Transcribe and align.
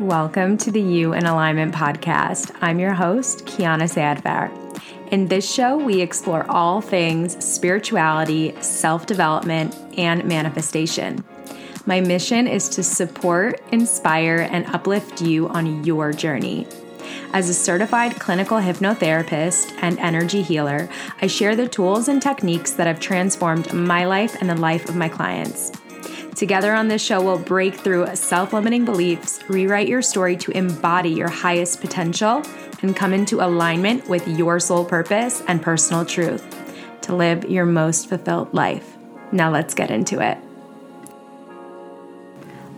Welcome 0.00 0.58
to 0.58 0.72
the 0.72 0.80
You 0.80 1.12
in 1.12 1.24
Alignment 1.24 1.72
podcast. 1.72 2.50
I'm 2.60 2.80
your 2.80 2.94
host, 2.94 3.46
Kiana 3.46 3.84
Sayadfar. 3.84 4.50
In 5.12 5.28
this 5.28 5.48
show, 5.48 5.76
we 5.76 6.00
explore 6.00 6.44
all 6.50 6.80
things 6.80 7.42
spirituality, 7.44 8.60
self 8.60 9.06
development, 9.06 9.72
and 9.96 10.24
manifestation. 10.24 11.22
My 11.86 12.00
mission 12.00 12.48
is 12.48 12.68
to 12.70 12.82
support, 12.82 13.62
inspire, 13.70 14.48
and 14.50 14.66
uplift 14.66 15.22
you 15.22 15.46
on 15.50 15.84
your 15.84 16.12
journey. 16.12 16.66
As 17.32 17.48
a 17.48 17.54
certified 17.54 18.18
clinical 18.18 18.58
hypnotherapist 18.58 19.78
and 19.80 19.96
energy 20.00 20.42
healer, 20.42 20.88
I 21.22 21.28
share 21.28 21.54
the 21.54 21.68
tools 21.68 22.08
and 22.08 22.20
techniques 22.20 22.72
that 22.72 22.88
have 22.88 22.98
transformed 22.98 23.72
my 23.72 24.06
life 24.06 24.36
and 24.40 24.50
the 24.50 24.56
life 24.56 24.88
of 24.88 24.96
my 24.96 25.08
clients. 25.08 25.70
Together 26.34 26.74
on 26.74 26.88
this 26.88 27.02
show, 27.02 27.22
we'll 27.22 27.38
break 27.38 27.74
through 27.74 28.14
self 28.16 28.52
limiting 28.52 28.84
beliefs, 28.84 29.38
rewrite 29.48 29.86
your 29.88 30.02
story 30.02 30.36
to 30.36 30.50
embody 30.50 31.10
your 31.10 31.28
highest 31.28 31.80
potential, 31.80 32.42
and 32.82 32.96
come 32.96 33.12
into 33.12 33.40
alignment 33.40 34.08
with 34.08 34.26
your 34.26 34.58
soul 34.58 34.84
purpose 34.84 35.42
and 35.46 35.62
personal 35.62 36.04
truth 36.04 36.44
to 37.02 37.14
live 37.14 37.44
your 37.48 37.64
most 37.64 38.08
fulfilled 38.08 38.52
life. 38.52 38.96
Now, 39.30 39.50
let's 39.50 39.74
get 39.74 39.90
into 39.90 40.20
it. 40.20 40.38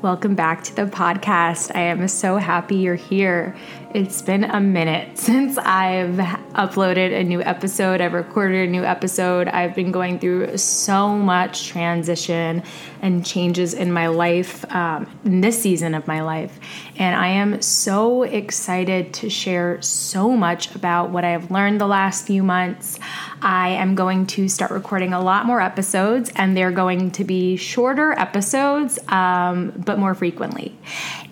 Welcome 0.07 0.37
back 0.37 0.63
to 0.63 0.77
the 0.77 0.85
podcast. 0.85 1.75
I 1.75 1.81
am 1.81 2.07
so 2.07 2.37
happy 2.37 2.77
you're 2.77 2.95
here. 2.95 3.57
It's 3.93 4.23
been 4.23 4.45
a 4.45 4.61
minute 4.61 5.19
since 5.19 5.59
I've 5.59 6.15
uploaded 6.55 7.13
a 7.13 7.25
new 7.25 7.43
episode, 7.43 8.01
I've 8.01 8.13
recorded 8.13 8.69
a 8.69 8.71
new 8.71 8.85
episode. 8.85 9.49
I've 9.49 9.75
been 9.75 9.91
going 9.91 10.21
through 10.21 10.59
so 10.59 11.17
much 11.17 11.67
transition 11.67 12.63
and 13.03 13.27
changes 13.27 13.75
in 13.75 13.91
my 13.93 14.07
life, 14.07 14.65
um, 14.73 15.09
in 15.25 15.41
this 15.41 15.61
season 15.61 15.95
of 15.95 16.07
my 16.07 16.21
life. 16.21 16.59
And 16.99 17.17
I 17.17 17.29
am 17.29 17.61
so 17.61 18.23
excited 18.23 19.13
to 19.15 19.29
share 19.29 19.83
so 19.83 20.31
much 20.31 20.75
about 20.75 21.11
what 21.11 21.25
I 21.25 21.31
have 21.31 21.51
learned 21.51 21.81
the 21.81 21.87
last 21.87 22.27
few 22.27 22.43
months. 22.43 22.99
I 23.43 23.71
am 23.71 23.95
going 23.95 24.27
to 24.29 24.49
start 24.49 24.71
recording 24.71 25.13
a 25.13 25.21
lot 25.21 25.47
more 25.47 25.61
episodes, 25.61 26.33
and 26.37 26.57
they're 26.57 26.71
going 26.71 27.11
to 27.13 27.25
be 27.25 27.57
shorter 27.57 28.13
episodes, 28.13 28.99
um, 29.09 29.73
but 29.77 29.96
more 29.99 30.15
frequently. 30.15 30.77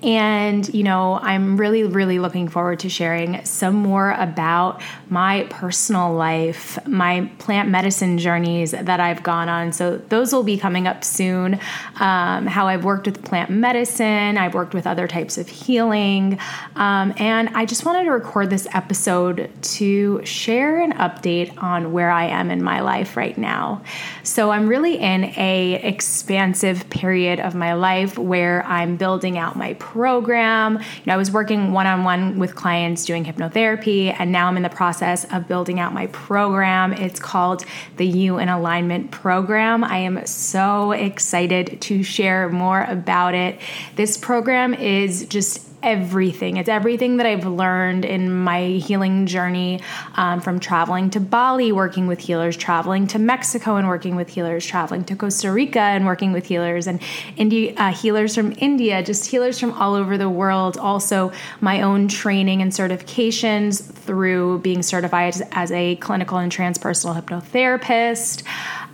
And, 0.05 0.73
you 0.75 0.83
know, 0.83 1.19
I'm 1.23 1.57
really, 1.57 1.83
really 1.83 2.19
looking 2.19 2.49
forward 2.49 2.81
to 2.81 2.91
sharing 2.91 3.43
some 3.47 3.75
more 3.75 4.13
about 4.13 4.83
my 5.09 5.47
personal 5.49 6.13
life, 6.13 6.79
my 6.87 7.31
plant 7.39 7.71
medicine 7.71 8.19
journeys 8.19 8.73
that 8.73 9.01
I've 9.01 9.23
gone 9.23 9.49
on. 9.49 9.73
So, 9.73 9.97
those 9.97 10.31
will 10.31 10.43
be 10.43 10.59
coming 10.59 10.87
up 10.87 11.05
soon. 11.05 11.59
Um, 12.01 12.47
how 12.47 12.67
I've 12.67 12.85
worked 12.85 13.07
with 13.07 13.25
plant 13.25 13.49
medicine, 13.51 14.37
I've 14.37 14.53
worked 14.53 14.75
with 14.75 14.87
other 14.87 15.09
types 15.09 15.39
of 15.39 15.49
healing. 15.49 16.39
Um, 16.77 17.15
and 17.17 17.49
I 17.55 17.65
just 17.65 17.87
wanted 17.87 18.05
to 18.05 18.11
record 18.11 18.51
this 18.51 18.69
episode 18.75 19.51
to 19.63 20.23
share 20.27 20.83
an 20.83 20.93
update 20.93 21.63
on 21.63 21.93
where 21.93 22.11
I 22.11 22.27
am 22.27 22.51
in 22.51 22.63
my 22.63 22.81
life 22.81 23.17
right 23.17 23.39
now. 23.39 23.83
So, 24.23 24.51
I'm 24.51 24.69
really 24.69 24.99
in 24.99 25.25
a 25.37 25.81
expansive 25.83 26.91
period 26.91 27.41
of 27.41 27.55
my 27.55 27.73
life 27.73 28.19
where 28.19 28.44
I'm 28.67 28.97
building 28.97 29.39
out 29.39 29.57
my 29.57 29.75
program. 29.75 30.75
You 30.75 31.03
know, 31.07 31.15
I 31.15 31.17
was 31.17 31.31
working 31.31 31.73
one 31.73 31.87
on 31.87 32.05
one 32.05 32.39
with 32.39 32.55
clients 32.55 33.05
doing 33.05 33.25
hypnotherapy, 33.25 34.15
and 34.19 34.33
now 34.33 34.49
I'm 34.49 34.57
in 34.57 34.63
the 34.63 34.69
process 34.69 35.25
of 35.33 35.49
building 35.49 35.81
out 35.81 35.93
my 35.93 36.07
program. 36.09 36.93
It's 36.93 37.21
called 37.21 37.65
the 37.97 38.07
You 38.07 38.39
in 38.39 38.49
Alignment 38.49 39.11
program. 39.11 39.85
I 39.85 39.99
am 39.99 40.25
so 40.27 40.93
excited 40.93 41.81
to 41.83 42.03
share 42.03 42.49
more 42.49 42.83
about 42.83 43.35
it. 43.35 43.61
This 43.97 44.17
program 44.17 44.75
is 44.75 45.27
just 45.27 45.74
everything. 45.85 46.57
It's 46.57 46.69
everything 46.69 47.19
that 47.19 47.27
I've 47.27 47.47
learned 47.47 48.07
in 48.07 48.33
my 48.33 48.65
healing 48.65 49.27
journey 49.27 49.81
um, 50.15 50.41
from 50.41 50.59
traveling 50.59 51.11
to 51.11 51.21
Bali, 51.21 51.73
working 51.73 52.07
with 52.07 52.21
healers, 52.21 52.57
traveling 52.57 53.07
to 53.09 53.19
Mexico 53.19 53.77
and 53.77 53.87
working 53.87 54.17
with 54.17 54.31
healers, 54.31 54.65
traveling 54.65 55.05
to 55.05 55.15
Costa 55.15 55.53
Rica 55.53 55.81
and 55.81 56.07
working 56.07 56.33
with 56.33 56.47
healers, 56.47 56.87
and 56.87 57.03
India, 57.37 57.75
uh, 57.77 57.93
healers 57.93 58.35
from 58.35 58.55
India, 58.59 59.03
just 59.03 59.27
healers 59.27 59.61
from 59.61 59.73
all 59.73 59.95
over 59.95 60.17
the 60.17 60.31
world. 60.31 60.79
Also, 60.79 61.31
my 61.61 61.83
own 61.83 62.09
training 62.09 62.63
and 62.63 62.73
certifications 62.73 63.83
through 63.83 64.61
being 64.61 64.83
certified 64.83 65.35
as 65.53 65.71
a 65.73 65.97
clinical 65.97 66.39
and 66.39 66.51
transpersonal 66.51 67.21
hypnotherapist. 67.21 68.43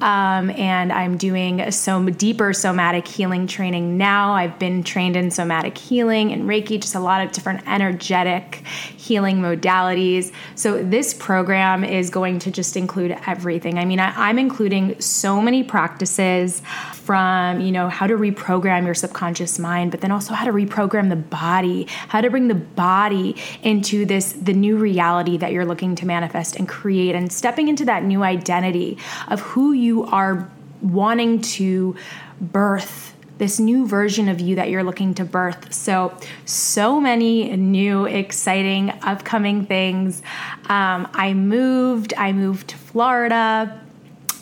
Um, 0.00 0.50
and 0.50 0.92
I'm 0.92 1.16
doing 1.16 1.70
some 1.70 2.12
deeper 2.12 2.52
somatic 2.52 3.06
healing 3.06 3.46
training 3.46 3.98
now. 3.98 4.32
I've 4.32 4.58
been 4.58 4.82
trained 4.82 5.16
in 5.16 5.30
somatic 5.30 5.76
healing 5.76 6.32
and 6.32 6.44
Reiki, 6.44 6.80
just 6.80 6.94
a 6.94 7.00
lot 7.00 7.24
of 7.24 7.32
different 7.32 7.66
energetic 7.66 8.62
healing 8.96 9.40
modalities. 9.40 10.32
So 10.54 10.82
this 10.82 11.12
program 11.14 11.84
is 11.84 12.10
going 12.10 12.38
to 12.40 12.50
just 12.50 12.76
include 12.76 13.16
everything. 13.26 13.78
I 13.78 13.84
mean, 13.84 14.00
I, 14.00 14.12
I'm 14.16 14.38
including 14.38 15.00
so 15.00 15.40
many 15.40 15.62
practices 15.62 16.62
from, 17.10 17.60
you 17.60 17.72
know, 17.72 17.88
how 17.88 18.06
to 18.06 18.14
reprogram 18.14 18.84
your 18.84 18.94
subconscious 18.94 19.58
mind, 19.58 19.90
but 19.90 20.00
then 20.00 20.12
also 20.12 20.32
how 20.32 20.44
to 20.44 20.52
reprogram 20.52 21.08
the 21.08 21.16
body, 21.16 21.88
how 22.06 22.20
to 22.20 22.30
bring 22.30 22.46
the 22.46 22.54
body 22.54 23.34
into 23.64 24.06
this, 24.06 24.32
the 24.34 24.52
new 24.52 24.76
reality 24.76 25.36
that 25.36 25.50
you're 25.50 25.64
looking 25.64 25.96
to 25.96 26.06
manifest 26.06 26.54
and 26.54 26.68
create, 26.68 27.16
and 27.16 27.32
stepping 27.32 27.66
into 27.66 27.84
that 27.84 28.04
new 28.04 28.22
identity 28.22 28.96
of 29.26 29.40
who 29.40 29.72
you 29.72 30.04
are 30.04 30.48
wanting 30.82 31.40
to 31.40 31.96
birth 32.40 33.16
this 33.38 33.58
new 33.58 33.88
version 33.88 34.28
of 34.28 34.38
you 34.38 34.54
that 34.54 34.70
you're 34.70 34.84
looking 34.84 35.12
to 35.14 35.24
birth. 35.24 35.74
So, 35.74 36.16
so 36.44 37.00
many 37.00 37.56
new, 37.56 38.04
exciting, 38.04 38.90
upcoming 39.02 39.66
things. 39.66 40.22
Um, 40.68 41.08
I 41.12 41.34
moved, 41.34 42.14
I 42.16 42.30
moved 42.30 42.68
to 42.68 42.76
Florida 42.76 43.80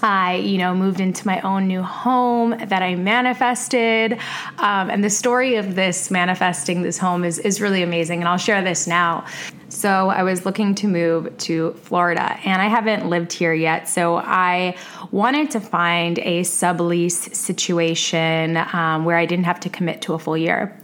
I, 0.02 0.36
you 0.36 0.58
know, 0.58 0.74
moved 0.74 1.00
into 1.00 1.26
my 1.26 1.40
own 1.40 1.66
new 1.66 1.82
home 1.82 2.50
that 2.50 2.82
I 2.82 2.94
manifested. 2.94 4.12
Um, 4.58 4.90
and 4.90 5.02
the 5.02 5.10
story 5.10 5.56
of 5.56 5.74
this 5.74 6.10
manifesting 6.10 6.82
this 6.82 6.98
home 6.98 7.24
is, 7.24 7.38
is 7.38 7.60
really 7.60 7.82
amazing. 7.82 8.20
And 8.20 8.28
I'll 8.28 8.38
share 8.38 8.62
this 8.62 8.86
now. 8.86 9.26
So 9.68 10.08
I 10.08 10.22
was 10.22 10.46
looking 10.46 10.74
to 10.76 10.88
move 10.88 11.36
to 11.38 11.74
Florida 11.74 12.38
and 12.44 12.60
I 12.62 12.68
haven't 12.68 13.08
lived 13.08 13.32
here 13.32 13.52
yet. 13.52 13.88
So 13.88 14.16
I 14.16 14.76
wanted 15.10 15.50
to 15.52 15.60
find 15.60 16.18
a 16.20 16.40
sublease 16.40 17.34
situation 17.34 18.56
um, 18.56 19.04
where 19.04 19.16
I 19.16 19.26
didn't 19.26 19.44
have 19.44 19.60
to 19.60 19.68
commit 19.68 20.02
to 20.02 20.14
a 20.14 20.18
full 20.18 20.36
year 20.36 20.76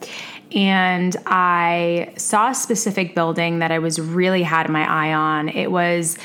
and 0.55 1.17
I 1.27 2.15
saw 2.17 2.51
a 2.51 2.55
specific 2.55 3.15
building 3.15 3.59
that 3.59 3.73
I 3.73 3.81
was 3.81 4.01
really 4.01 4.43
had 4.43 4.69
my 4.69 4.89
eye 4.89 5.13
on. 5.13 5.49
It 5.49 5.71
was 5.71 6.17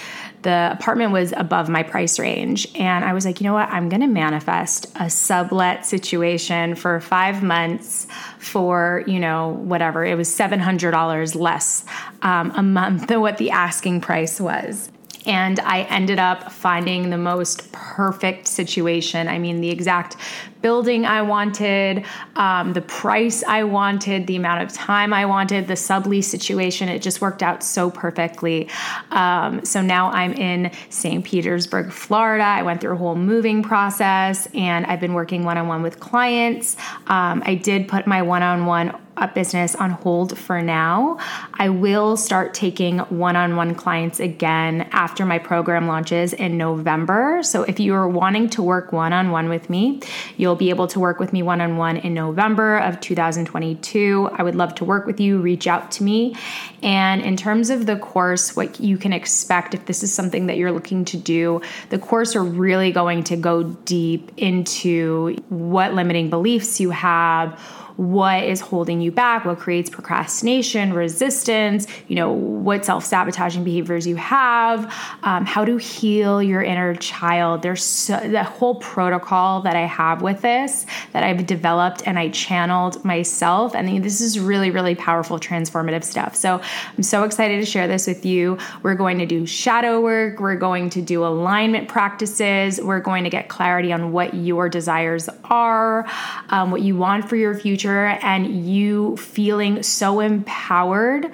the 0.42 0.70
apartment 0.72 1.12
was 1.12 1.34
above 1.36 1.68
my 1.68 1.84
price 1.84 2.18
range. 2.18 2.68
And 2.76 3.04
I 3.04 3.14
was 3.14 3.26
like, 3.26 3.42
you 3.42 3.46
know 3.46 3.54
what? 3.54 3.68
I'm 3.70 3.90
going 3.90 4.02
to 4.02 4.08
manifest 4.08 4.86
a 4.96 5.10
sublet 5.10 5.86
situation 5.86 6.76
for 6.76 7.02
five 7.02 7.44
months 7.44 8.08
for, 8.38 9.04
you 9.06 9.20
know, 9.20 9.50
whatever. 9.50 10.06
It 10.06 10.16
was 10.16 10.30
$700 10.30 11.36
less 11.36 11.84
um, 12.22 12.54
a 12.56 12.64
month 12.64 13.08
than 13.08 13.20
what 13.20 13.38
the 13.38 13.52
asking 13.52 14.02
price 14.02 14.40
was 14.40 14.90
and 15.30 15.60
I 15.60 15.84
ended 15.84 16.18
up 16.18 16.52
finding 16.52 17.12
the 17.12 17.18
most 17.18 17.72
perfect 17.72 18.48
situation. 18.48 19.28
I 19.28 19.38
mean, 19.38 19.62
the 19.62 19.70
exact 19.70 20.16
building 20.64 21.06
I 21.06 21.22
wanted, 21.22 22.04
um, 22.36 22.74
the 22.74 22.82
price 22.82 23.44
I 23.44 23.64
wanted, 23.64 24.26
the 24.26 24.36
amount 24.36 24.64
of 24.64 24.74
time 24.74 25.14
I 25.14 25.28
wanted, 25.28 25.68
the 25.68 25.76
sublease 25.76 26.24
situation. 26.24 26.90
It 26.90 27.04
just 27.04 27.22
worked 27.22 27.44
out 27.44 27.62
so 27.62 27.92
perfectly. 27.92 28.70
Um, 29.12 29.64
so 29.64 29.82
now 29.82 30.10
I'm 30.10 30.34
in 30.34 30.72
St. 30.90 31.24
Petersburg, 31.24 31.92
Florida. 31.92 32.44
I 32.44 32.64
went 32.64 32.82
through 32.82 32.94
a 32.94 32.98
whole 32.98 33.16
moving 33.16 33.62
process 33.62 34.48
and 34.56 34.84
I've 34.88 35.00
been 35.00 35.14
working 35.14 35.44
one 35.44 35.60
on 35.60 35.68
one 35.68 35.84
with 35.84 36.00
clients. 36.00 36.76
Um, 37.06 37.44
I 37.46 37.54
did 37.54 37.88
put 37.88 38.08
my 38.08 38.24
one 38.24 38.42
on 38.42 38.66
one 38.66 39.00
business 39.28 39.76
on 39.76 39.92
hold 39.92 40.38
for 40.38 40.62
now. 40.62 41.18
I 41.54 41.70
will 41.70 42.18
start 42.18 42.54
taking 42.54 43.00
one 43.00 43.36
on 43.36 43.56
one 43.56 43.76
clients 43.76 44.20
again 44.20 44.88
after 44.92 45.26
my 45.26 45.40
program 45.40 45.88
launches 45.88 46.34
in 46.34 46.58
November. 46.58 47.44
So 47.44 47.64
if 47.64 47.80
you 47.80 47.94
are 47.96 48.08
wanting 48.08 48.50
to 48.52 48.64
work 48.64 48.92
one 48.92 49.14
on 49.14 49.32
one 49.32 49.50
with 49.50 49.70
me, 49.70 50.02
you'll 50.38 50.56
be 50.56 50.70
able 50.70 50.88
to 50.88 51.00
work 51.00 51.20
with 51.20 51.34
me 51.34 51.44
one 51.44 51.62
on 51.62 51.78
one 51.78 51.98
in 51.98 52.14
November 52.14 52.78
of 52.78 53.00
2022. 53.00 54.30
I 54.34 54.44
would 54.44 54.56
love 54.56 54.76
to 54.76 54.86
work 54.86 55.06
with 55.06 55.20
you. 55.20 55.40
Reach 55.40 55.68
out 55.68 55.92
to 55.92 56.04
me. 56.04 56.36
And 56.82 57.22
in 57.22 57.36
terms 57.36 57.70
of 57.70 57.86
the 57.86 57.98
course, 57.98 58.56
what 58.56 58.80
you 58.80 58.98
can 58.98 59.14
expect 59.14 59.74
if 59.74 59.86
this 59.86 60.04
is 60.04 60.14
something 60.14 60.48
that 60.48 60.58
you're 60.58 60.72
looking 60.72 61.06
to 61.06 61.18
do, 61.18 61.62
the 61.90 62.00
course 62.00 62.36
are 62.36 62.44
really 62.44 62.92
going 62.92 63.24
to 63.26 63.36
go 63.36 63.64
deep 63.64 64.32
into 64.38 65.36
what 65.50 65.94
limiting 65.94 66.30
beliefs 66.30 66.80
you 66.80 66.92
have 66.92 67.60
what 68.00 68.44
is 68.44 68.62
holding 68.62 69.02
you 69.02 69.12
back, 69.12 69.46
what 69.46 69.60
creates 69.60 69.90
procrastination, 69.90 70.94
resistance, 70.94 71.86
you 72.08 72.16
know, 72.16 72.32
what 72.32 72.86
self 72.86 73.04
sabotaging 73.04 73.64
behaviors 73.64 74.08
you 74.08 74.16
have, 74.16 74.92
um, 75.24 75.46
how 75.46 75.66
to 75.66 75.78
heal 75.78 76.42
your 76.42 76.62
inner 76.62 76.96
child. 76.96 77.62
There's 77.62 77.84
so, 77.84 78.18
the 78.18 78.44
whole 78.44 78.76
protocol 78.76 79.62
that 79.62 79.76
I 79.76 79.86
have 79.86 80.22
with 80.22 80.30
with 80.30 80.42
this 80.42 80.86
that 81.12 81.24
I've 81.24 81.46
developed 81.46 82.04
and 82.06 82.20
I 82.20 82.30
channeled 82.30 83.04
myself. 83.04 83.76
And 83.76 84.04
this 84.04 84.22
is 84.22 84.40
really, 84.40 84.70
really 84.70 84.96
powerful, 84.96 85.40
transformative 85.40 86.04
stuff. 86.04 86.36
So 86.36 86.62
I'm 86.96 87.04
so 87.04 87.24
excited 87.24 87.60
to 87.60 87.66
share 87.66 87.88
this 87.88 88.06
with 88.06 88.26
you. 88.26 88.58
We're 88.84 88.96
going 88.96 89.18
to 89.20 89.26
do 89.26 89.46
shadow 89.46 90.02
work, 90.02 90.40
we're 90.40 90.56
going 90.56 90.90
to 90.92 91.02
do 91.02 91.26
alignment 91.26 91.88
practices, 91.88 92.80
we're 92.80 93.00
going 93.00 93.24
to 93.24 93.30
get 93.30 93.50
clarity 93.50 93.92
on 93.92 94.12
what 94.12 94.34
your 94.34 94.70
desires 94.70 95.30
are, 95.46 96.06
um, 96.50 96.72
what 96.72 96.82
you 96.82 96.96
want 96.96 97.28
for 97.28 97.36
your 97.36 97.56
future, 97.56 97.89
and 97.98 98.68
you 98.68 99.18
feeling 99.18 99.84
so 99.84 100.20
empowered 100.20 101.26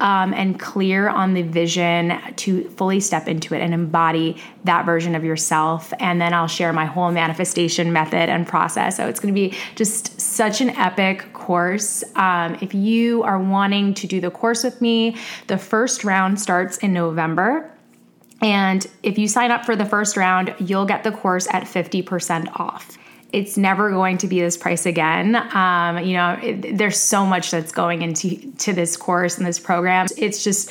um, 0.00 0.32
and 0.34 0.58
clear 0.58 1.08
on 1.08 1.34
the 1.34 1.42
vision 1.42 2.18
to 2.36 2.68
fully 2.70 3.00
step 3.00 3.28
into 3.28 3.54
it 3.54 3.60
and 3.60 3.74
embody 3.74 4.36
that 4.64 4.86
version 4.86 5.14
of 5.14 5.24
yourself. 5.24 5.92
And 5.98 6.20
then 6.20 6.32
I'll 6.32 6.48
share 6.48 6.72
my 6.72 6.86
whole 6.86 7.10
manifestation 7.10 7.92
method 7.92 8.28
and 8.28 8.46
process. 8.46 8.96
So 8.96 9.08
it's 9.08 9.20
going 9.20 9.34
to 9.34 9.40
be 9.40 9.56
just 9.74 10.20
such 10.20 10.60
an 10.60 10.70
epic 10.70 11.32
course. 11.32 12.04
Um, 12.16 12.56
if 12.60 12.74
you 12.74 13.22
are 13.22 13.38
wanting 13.38 13.94
to 13.94 14.06
do 14.06 14.20
the 14.20 14.30
course 14.30 14.64
with 14.64 14.80
me, 14.80 15.16
the 15.46 15.58
first 15.58 16.04
round 16.04 16.40
starts 16.40 16.78
in 16.78 16.92
November. 16.92 17.70
And 18.42 18.86
if 19.02 19.18
you 19.18 19.28
sign 19.28 19.50
up 19.50 19.66
for 19.66 19.76
the 19.76 19.84
first 19.84 20.16
round, 20.16 20.54
you'll 20.58 20.86
get 20.86 21.04
the 21.04 21.12
course 21.12 21.46
at 21.52 21.64
50% 21.64 22.58
off 22.58 22.96
it's 23.32 23.56
never 23.56 23.90
going 23.90 24.18
to 24.18 24.26
be 24.26 24.40
this 24.40 24.56
price 24.56 24.86
again. 24.86 25.36
Um, 25.36 25.98
you 26.04 26.14
know, 26.14 26.38
it, 26.42 26.76
there's 26.76 26.98
so 26.98 27.24
much 27.24 27.50
that's 27.50 27.72
going 27.72 28.02
into 28.02 28.36
to 28.58 28.72
this 28.72 28.96
course 28.96 29.38
and 29.38 29.46
this 29.46 29.58
program. 29.58 30.06
It's 30.16 30.42
just 30.44 30.70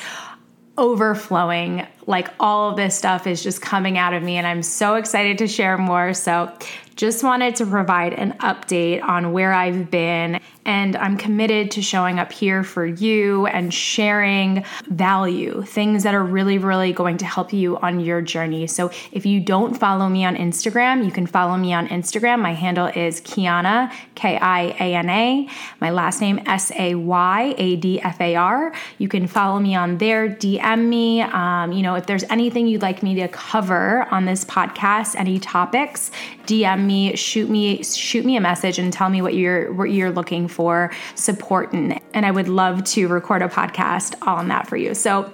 overflowing. 0.78 1.86
Like 2.10 2.28
all 2.40 2.70
of 2.70 2.76
this 2.76 2.96
stuff 2.96 3.28
is 3.28 3.40
just 3.40 3.62
coming 3.62 3.96
out 3.96 4.12
of 4.14 4.22
me, 4.22 4.36
and 4.36 4.46
I'm 4.46 4.62
so 4.62 4.96
excited 4.96 5.38
to 5.38 5.46
share 5.46 5.78
more. 5.78 6.12
So, 6.12 6.52
just 6.96 7.24
wanted 7.24 7.56
to 7.56 7.64
provide 7.64 8.12
an 8.12 8.32
update 8.40 9.02
on 9.02 9.32
where 9.32 9.54
I've 9.54 9.90
been 9.90 10.38
and 10.66 10.96
I'm 10.96 11.16
committed 11.16 11.70
to 11.72 11.82
showing 11.82 12.18
up 12.18 12.30
here 12.30 12.62
for 12.62 12.84
you 12.84 13.46
and 13.46 13.72
sharing 13.72 14.64
value, 14.88 15.62
things 15.62 16.02
that 16.02 16.14
are 16.14 16.22
really, 16.22 16.58
really 16.58 16.92
going 16.92 17.16
to 17.18 17.24
help 17.24 17.52
you 17.52 17.78
on 17.78 18.00
your 18.00 18.20
journey. 18.20 18.66
So 18.66 18.90
if 19.12 19.24
you 19.24 19.40
don't 19.40 19.74
follow 19.76 20.08
me 20.08 20.24
on 20.24 20.36
Instagram, 20.36 21.04
you 21.04 21.10
can 21.10 21.26
follow 21.26 21.56
me 21.56 21.72
on 21.72 21.88
Instagram. 21.88 22.40
My 22.40 22.52
handle 22.52 22.86
is 22.86 23.20
Kiana, 23.22 23.92
K 24.14 24.36
I 24.36 24.76
A 24.78 24.94
N 24.94 25.08
A. 25.08 25.48
My 25.80 25.90
last 25.90 26.20
name, 26.20 26.40
S 26.46 26.70
A 26.78 26.94
Y 26.94 27.54
A 27.56 27.76
D 27.76 28.00
F 28.00 28.20
A 28.20 28.36
R. 28.36 28.72
You 28.98 29.08
can 29.08 29.26
follow 29.26 29.58
me 29.58 29.74
on 29.74 29.98
there, 29.98 30.28
DM 30.28 30.86
me. 30.86 31.22
Um, 31.22 31.72
you 31.72 31.82
know, 31.82 31.94
if 32.00 32.06
there's 32.06 32.24
anything 32.24 32.66
you'd 32.66 32.82
like 32.82 33.02
me 33.02 33.14
to 33.14 33.28
cover 33.28 34.06
on 34.10 34.24
this 34.24 34.44
podcast, 34.44 35.14
any 35.14 35.38
topics, 35.38 36.10
DM 36.46 36.86
me, 36.86 37.14
shoot 37.14 37.48
me, 37.48 37.84
shoot 37.84 38.24
me 38.24 38.36
a 38.36 38.40
message 38.40 38.78
and 38.78 38.92
tell 38.92 39.08
me 39.08 39.22
what 39.22 39.34
you're 39.34 39.72
what 39.72 39.92
you're 39.92 40.10
looking 40.10 40.48
for 40.48 40.90
support 41.14 41.72
and, 41.72 42.00
and 42.12 42.26
I 42.26 42.30
would 42.30 42.48
love 42.48 42.82
to 42.84 43.06
record 43.06 43.42
a 43.42 43.48
podcast 43.48 44.14
on 44.26 44.48
that 44.48 44.66
for 44.66 44.76
you. 44.76 44.94
So 44.94 45.32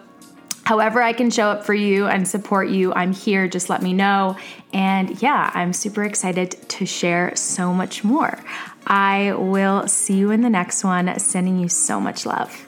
however 0.65 1.01
I 1.01 1.13
can 1.13 1.31
show 1.31 1.49
up 1.49 1.65
for 1.65 1.75
you 1.75 2.07
and 2.07 2.27
support 2.27 2.69
you, 2.69 2.93
I'm 2.93 3.13
here. 3.13 3.49
Just 3.49 3.71
let 3.71 3.83
me 3.83 3.93
know. 3.93 4.37
And 4.73 5.23
yeah, 5.23 5.51
I'm 5.55 5.73
super 5.73 6.05
excited 6.05 6.51
to 6.69 6.85
share 6.85 7.35
so 7.37 7.73
much 7.73 8.05
more. 8.05 8.39
I 8.87 9.33
will 9.33 9.89
see 9.89 10.19
you 10.19 10.31
in 10.33 10.43
the 10.43 10.51
next 10.51 10.85
one. 10.85 11.19
Sending 11.19 11.59
you 11.59 11.69
so 11.69 12.01
much 12.01 12.27
love. 12.27 12.67